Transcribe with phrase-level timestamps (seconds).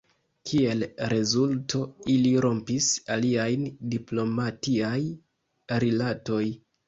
[0.49, 0.79] Kiel
[1.11, 1.81] rezulto,
[2.13, 4.97] ili rompis iliajn diplomatiaj
[5.85, 6.43] rilatoj.